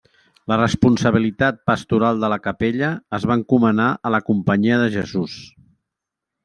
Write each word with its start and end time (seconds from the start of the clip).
La 0.51 0.55
responsabilitat 0.59 1.59
pastoral 1.71 2.23
de 2.23 2.31
la 2.35 2.39
capella 2.47 2.91
es 3.19 3.29
va 3.33 3.39
encomanar 3.41 3.93
a 4.11 4.17
la 4.17 4.25
Companyia 4.33 4.83
de 4.85 4.93
Jesús. 4.99 5.41